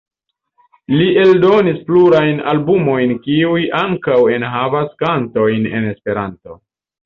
[1.01, 6.61] Li eldonis plurajn albumojn kiuj ankaŭ enhavas kantojn en Esperanto.